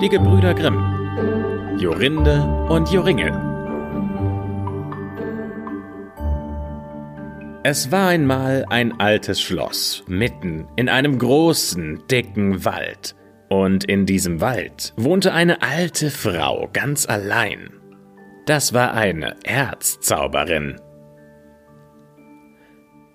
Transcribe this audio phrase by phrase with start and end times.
[0.00, 1.76] Die Gebrüder Grimm.
[1.76, 3.32] Jorinde und Joringel.
[7.64, 13.16] Es war einmal ein altes Schloss mitten in einem großen, dicken Wald.
[13.48, 17.70] Und in diesem Wald wohnte eine alte Frau ganz allein.
[18.46, 20.80] Das war eine Erzzauberin.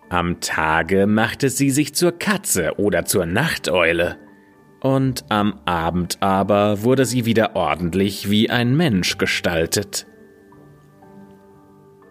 [0.10, 4.18] Am Tage machte sie sich zur Katze oder zur Nachteule,
[4.84, 10.06] und am Abend aber wurde sie wieder ordentlich wie ein Mensch gestaltet.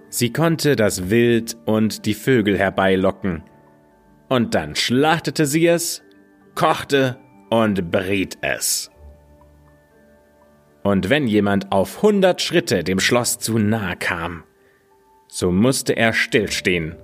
[0.09, 3.45] Sie konnte das Wild und die Vögel herbeilocken,
[4.29, 6.03] und dann schlachtete sie es,
[6.55, 7.19] kochte
[7.51, 8.91] und briet es.
[10.83, 14.45] Und wenn jemand auf hundert Schritte dem Schloss zu nahe kam,
[15.29, 16.97] so musste er stillstehen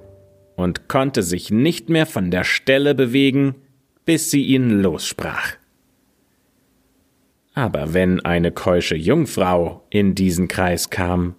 [0.56, 3.67] und konnte sich nicht mehr von der Stelle bewegen,
[4.09, 5.56] bis sie ihn lossprach.
[7.52, 11.34] Aber wenn eine keusche Jungfrau in diesen Kreis kam,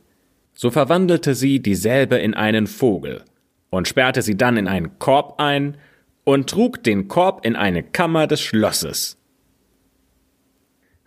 [0.53, 3.23] so verwandelte sie dieselbe in einen Vogel
[3.72, 5.78] und sperrte sie dann in einen Korb ein
[6.26, 9.17] und trug den Korb in eine Kammer des Schlosses.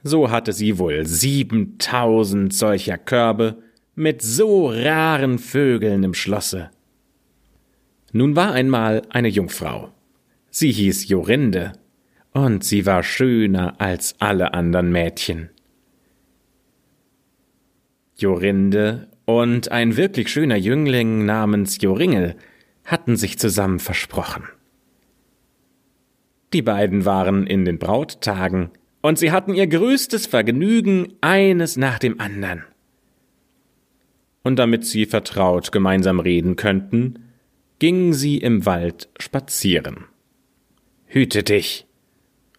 [0.02, 3.62] So hatte sie wohl siebentausend solcher Körbe
[3.94, 6.72] mit so raren Vögeln im Schlosse.
[8.10, 9.92] Nun war einmal eine Jungfrau.
[10.54, 11.72] Sie hieß Jorinde,
[12.32, 15.48] und sie war schöner als alle anderen Mädchen.
[18.16, 22.36] Jorinde und ein wirklich schöner Jüngling namens Joringel
[22.84, 24.44] hatten sich zusammen versprochen.
[26.52, 32.20] Die beiden waren in den Brauttagen, und sie hatten ihr größtes Vergnügen eines nach dem
[32.20, 32.62] andern.
[34.42, 37.20] Und damit sie vertraut gemeinsam reden könnten,
[37.78, 40.11] gingen sie im Wald spazieren.
[41.14, 41.86] Hüte dich,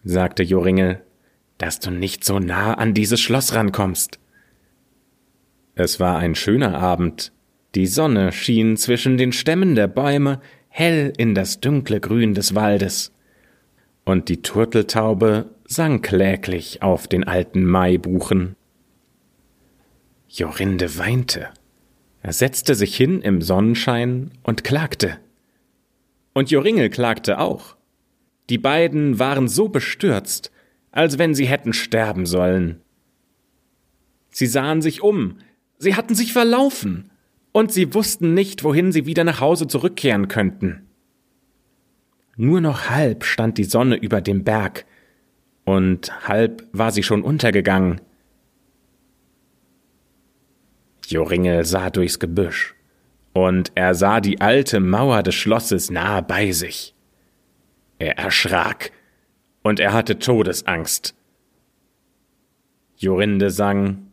[0.04, 1.02] sagte Joringel,
[1.58, 4.20] dass du nicht so nah an dieses Schloss rankommst.
[5.74, 7.32] Es war ein schöner Abend,
[7.74, 13.12] die Sonne schien zwischen den Stämmen der Bäume hell in das dunkle Grün des Waldes
[14.04, 18.54] und die Turteltaube sang kläglich auf den alten Maibuchen.
[20.28, 21.48] Jorinde weinte.
[22.22, 25.18] Er setzte sich hin im Sonnenschein und klagte.
[26.34, 27.74] Und Joringel klagte auch.
[28.50, 30.50] Die beiden waren so bestürzt,
[30.90, 32.80] als wenn sie hätten sterben sollen.
[34.30, 35.38] Sie sahen sich um,
[35.78, 37.10] sie hatten sich verlaufen,
[37.52, 40.88] und sie wussten nicht, wohin sie wieder nach Hause zurückkehren könnten.
[42.36, 44.84] Nur noch halb stand die Sonne über dem Berg,
[45.64, 48.00] und halb war sie schon untergegangen.
[51.06, 52.74] Joringel sah durchs Gebüsch,
[53.32, 56.93] und er sah die alte Mauer des Schlosses nahe bei sich.
[57.98, 58.92] Er erschrak,
[59.62, 61.14] und er hatte Todesangst.
[62.96, 64.12] Jorinde sang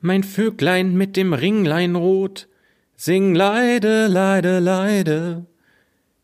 [0.00, 2.48] Mein Vöglein mit dem Ringlein rot,
[2.96, 5.46] sing leide, leide, leide,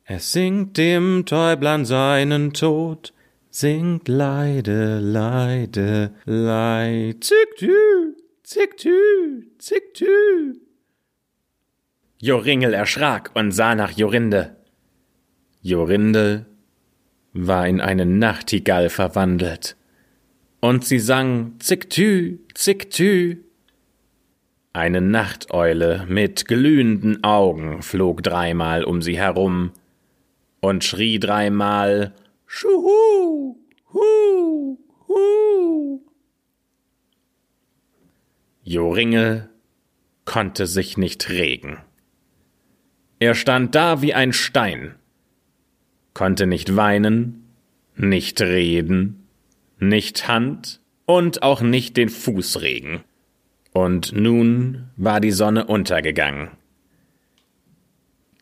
[0.09, 3.13] es singt dem Täublein seinen Tod,
[3.51, 7.25] singt leide, leide, leid.
[7.25, 8.15] Zick tü,
[8.45, 10.61] zick tü, zick tü.
[12.19, 14.55] Joringel erschrak und sah nach Jorinde.
[15.63, 16.47] Jorinde
[17.37, 19.77] war in eine Nachtigall verwandelt.
[20.61, 23.39] Und sie sang Zick tü, zick tü.
[24.73, 29.73] Eine Nachteule mit glühenden Augen flog dreimal um sie herum
[30.61, 32.15] und schrie dreimal
[32.47, 33.57] Schuhu,
[33.93, 36.01] hu, hu.
[38.63, 39.49] Joringel
[40.25, 41.79] konnte sich nicht regen.
[43.19, 44.97] Er stand da wie ein Stein,
[46.17, 47.45] konnte nicht weinen,
[47.95, 49.29] nicht reden,
[49.79, 53.05] nicht Hand und auch nicht den Fuß regen.
[53.75, 56.53] Und nun war die Sonne untergegangen.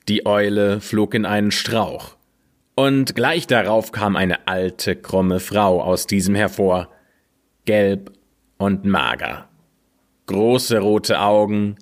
[0.09, 2.17] Die Eule flog in einen Strauch,
[2.77, 6.91] und gleich darauf kam eine alte, krumme Frau aus diesem hervor,
[7.65, 8.13] gelb
[8.57, 9.49] und mager,
[10.27, 11.75] große rote Augen,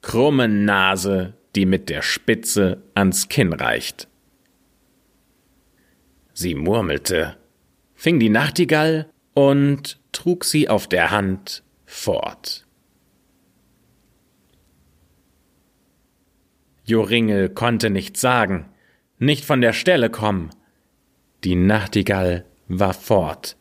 [0.00, 4.06] krumme Nase, die mit der Spitze ans Kinn reicht.
[6.34, 7.36] Sie murmelte,
[7.94, 12.66] fing die Nachtigall und trug sie auf der Hand fort.
[16.84, 18.68] Joringel konnte nichts sagen,
[19.18, 20.50] nicht von der Stelle kommen.
[21.44, 23.56] Die Nachtigall war fort.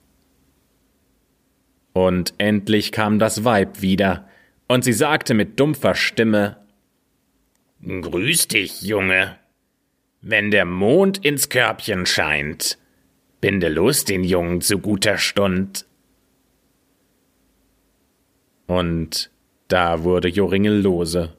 [1.93, 4.27] Und endlich kam das Weib wieder,
[4.67, 6.57] und sie sagte mit dumpfer Stimme
[7.85, 9.37] Grüß dich, Junge.
[10.25, 12.77] Wenn der Mond ins Körbchen scheint,
[13.41, 15.85] binde los den Jungen zu guter Stund.
[18.65, 19.29] Und
[19.67, 21.35] da wurde Joringel lose.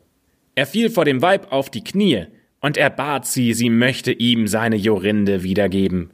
[0.54, 2.26] Er fiel vor dem Weib auf die Knie,
[2.60, 6.10] und er bat sie, sie möchte ihm seine Jorinde wiedergeben.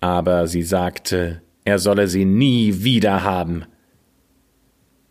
[0.00, 3.66] Aber sie sagte, er solle sie nie wieder haben,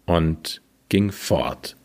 [0.06, 1.78] und ging fort.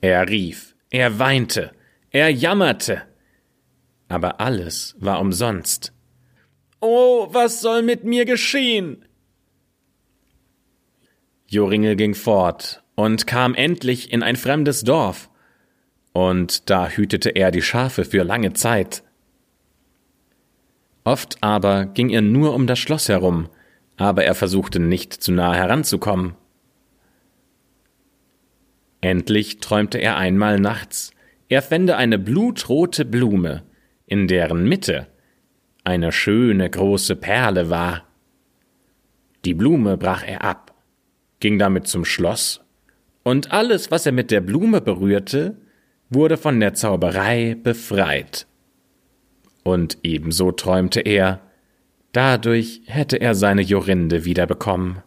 [0.00, 1.70] Er rief, er weinte,
[2.16, 3.02] er jammerte,
[4.08, 5.92] aber alles war umsonst.
[6.80, 9.04] Oh, was soll mit mir geschehen?
[11.46, 15.28] Joringel ging fort und kam endlich in ein fremdes Dorf,
[16.14, 19.02] und da hütete er die Schafe für lange Zeit.
[21.04, 23.50] Oft aber ging er nur um das Schloss herum,
[23.98, 26.34] aber er versuchte nicht zu nahe heranzukommen.
[29.02, 31.12] Endlich träumte er einmal nachts,
[31.48, 33.62] er fände eine blutrote Blume,
[34.06, 35.06] in deren Mitte
[35.84, 38.06] eine schöne große Perle war.
[39.44, 40.74] Die Blume brach er ab,
[41.38, 42.62] ging damit zum Schloss,
[43.22, 45.56] und alles, was er mit der Blume berührte,
[46.10, 48.46] wurde von der Zauberei befreit.
[49.64, 51.40] Und ebenso träumte er,
[52.12, 55.02] dadurch hätte er seine Jorinde wiederbekommen.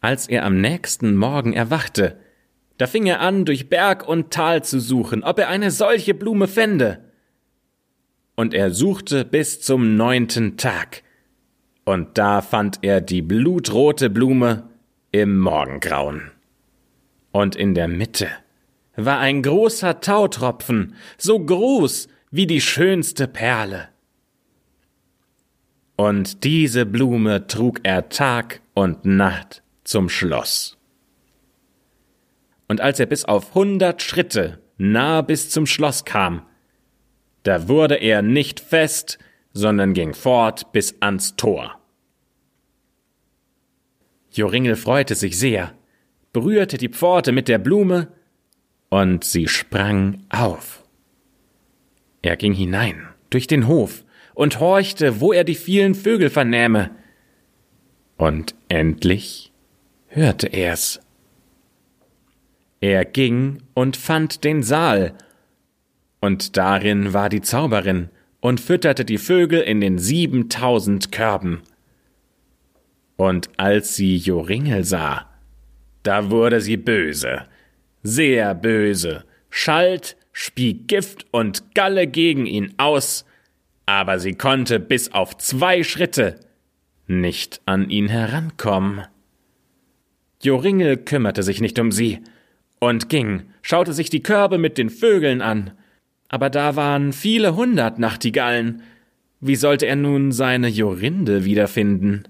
[0.00, 2.18] Als er am nächsten Morgen erwachte,
[2.78, 6.48] da fing er an, durch Berg und Tal zu suchen, ob er eine solche Blume
[6.48, 7.04] fände.
[8.36, 11.02] Und er suchte bis zum neunten Tag,
[11.84, 14.68] und da fand er die blutrote Blume
[15.10, 16.30] im Morgengrauen.
[17.32, 18.28] Und in der Mitte
[18.94, 23.88] war ein großer Tautropfen, so groß wie die schönste Perle.
[25.96, 30.77] Und diese Blume trug er Tag und Nacht zum Schloss.
[32.68, 36.42] Und als er bis auf hundert Schritte nah bis zum Schloss kam,
[37.42, 39.18] da wurde er nicht fest,
[39.52, 41.80] sondern ging fort bis ans Tor.
[44.30, 45.74] Joringel freute sich sehr,
[46.32, 48.08] berührte die Pforte mit der Blume,
[48.90, 50.84] und sie sprang auf.
[52.22, 54.04] Er ging hinein, durch den Hof,
[54.34, 56.90] und horchte, wo er die vielen Vögel vernähme.
[58.16, 59.52] Und endlich
[60.06, 61.00] hörte er's.
[62.80, 65.14] Er ging und fand den Saal,
[66.20, 68.08] und darin war die Zauberin
[68.40, 71.62] und fütterte die Vögel in den siebentausend Körben.
[73.16, 75.28] Und als sie Joringel sah,
[76.02, 77.46] da wurde sie böse,
[78.02, 83.24] sehr böse, schalt, spie Gift und Galle gegen ihn aus,
[83.86, 86.38] aber sie konnte bis auf zwei Schritte
[87.06, 89.06] nicht an ihn herankommen.
[90.42, 92.20] Joringel kümmerte sich nicht um sie
[92.80, 95.72] und ging, schaute sich die Körbe mit den Vögeln an,
[96.28, 98.82] aber da waren viele hundert Nachtigallen.
[99.40, 102.24] Wie sollte er nun seine Jorinde wiederfinden?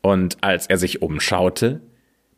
[0.00, 1.82] Und als er sich umschaute,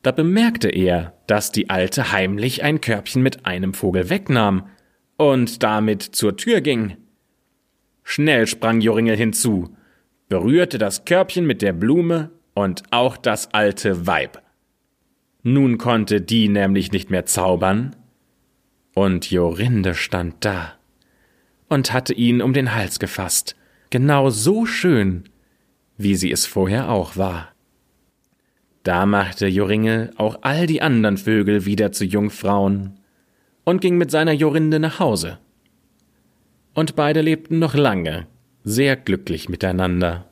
[0.02, 4.68] da bemerkte er, dass die Alte heimlich ein Körbchen mit einem Vogel wegnahm
[5.16, 6.96] und damit zur Tür ging.
[8.02, 9.74] Schnell sprang Joringel hinzu,
[10.28, 14.43] berührte das Körbchen mit der Blume und auch das alte Weib.
[15.46, 17.94] Nun konnte die nämlich nicht mehr zaubern,
[18.94, 20.72] und Jorinde stand da
[21.68, 23.54] und hatte ihn um den Hals gefasst,
[23.90, 25.24] genau so schön,
[25.98, 27.50] wie sie es vorher auch war.
[28.84, 32.98] Da machte Joringel auch all die anderen Vögel wieder zu Jungfrauen
[33.64, 35.38] und ging mit seiner Jorinde nach Hause.
[36.72, 38.26] Und beide lebten noch lange,
[38.62, 40.30] sehr glücklich miteinander.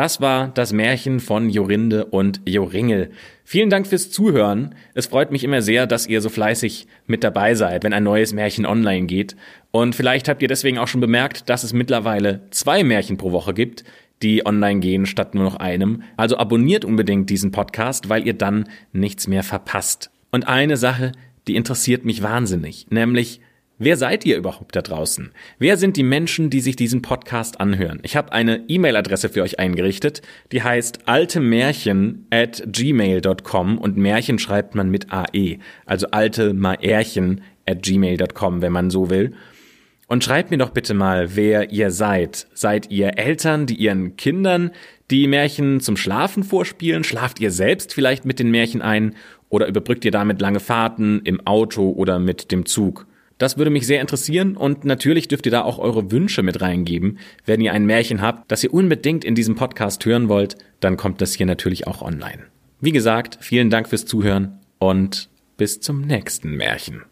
[0.00, 3.10] Das war das Märchen von Jorinde und Joringel.
[3.44, 4.74] Vielen Dank fürs Zuhören.
[4.94, 8.32] Es freut mich immer sehr, dass ihr so fleißig mit dabei seid, wenn ein neues
[8.32, 9.36] Märchen online geht.
[9.72, 13.52] Und vielleicht habt ihr deswegen auch schon bemerkt, dass es mittlerweile zwei Märchen pro Woche
[13.52, 13.84] gibt,
[14.22, 16.02] die online gehen statt nur noch einem.
[16.16, 20.10] Also abonniert unbedingt diesen Podcast, weil ihr dann nichts mehr verpasst.
[20.30, 21.12] Und eine Sache,
[21.46, 23.42] die interessiert mich wahnsinnig, nämlich
[23.82, 25.30] Wer seid ihr überhaupt da draußen?
[25.58, 28.00] Wer sind die Menschen, die sich diesen Podcast anhören?
[28.02, 30.20] Ich habe eine E-Mail-Adresse für euch eingerichtet,
[30.52, 37.82] die heißt altemärchen at gmail.com und Märchen schreibt man mit AE, also alte Märchen at
[37.82, 39.32] gmail.com, wenn man so will.
[40.08, 42.48] Und schreibt mir doch bitte mal, wer ihr seid.
[42.52, 44.72] Seid ihr Eltern, die ihren Kindern
[45.10, 47.02] die Märchen zum Schlafen vorspielen?
[47.02, 49.14] Schlaft ihr selbst vielleicht mit den Märchen ein?
[49.48, 53.06] Oder überbrückt ihr damit lange Fahrten im Auto oder mit dem Zug?
[53.40, 57.18] Das würde mich sehr interessieren und natürlich dürft ihr da auch eure Wünsche mit reingeben.
[57.46, 61.22] Wenn ihr ein Märchen habt, das ihr unbedingt in diesem Podcast hören wollt, dann kommt
[61.22, 62.42] das hier natürlich auch online.
[62.82, 67.04] Wie gesagt, vielen Dank fürs Zuhören und bis zum nächsten Märchen.